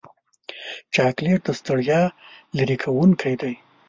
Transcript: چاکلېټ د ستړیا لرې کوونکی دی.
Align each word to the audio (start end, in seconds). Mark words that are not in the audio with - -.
چاکلېټ 0.93 1.41
د 1.45 1.49
ستړیا 1.59 2.01
لرې 2.57 2.77
کوونکی 2.83 3.33
دی. 3.41 3.53